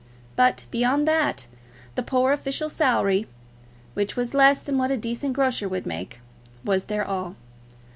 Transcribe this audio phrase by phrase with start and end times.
[0.35, 1.45] But, beyond that,
[1.93, 3.27] the poor official salary,
[3.93, 6.21] which was less than what a decent grocer would make,
[6.65, 7.35] was their all.